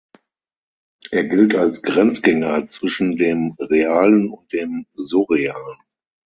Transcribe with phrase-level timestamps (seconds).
[1.11, 5.77] Er gilt als Grenzgänger zwischen dem Realen und dem Surrealen.